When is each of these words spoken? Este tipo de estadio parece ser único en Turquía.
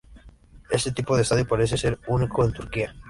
Este 0.71 0.91
tipo 0.91 1.15
de 1.15 1.21
estadio 1.21 1.47
parece 1.47 1.77
ser 1.77 1.99
único 2.07 2.43
en 2.43 2.53
Turquía. 2.53 2.95